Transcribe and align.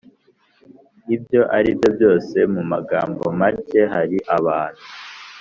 ibyo 1.15 1.41
ari 1.57 1.69
byo 1.77 1.89
byose, 1.95 2.37
mu 2.53 2.61
magambo 2.71 3.23
macye, 3.39 3.81
hari 3.93 4.17
abantu 4.37 4.81